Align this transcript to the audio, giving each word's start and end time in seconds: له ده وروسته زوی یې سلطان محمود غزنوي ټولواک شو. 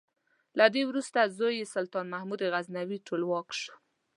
له 0.57 0.65
ده 0.73 0.81
وروسته 0.89 1.31
زوی 1.37 1.53
یې 1.59 1.71
سلطان 1.75 2.05
محمود 2.13 2.41
غزنوي 2.53 2.97
ټولواک 3.07 3.47
شو. 3.61 3.73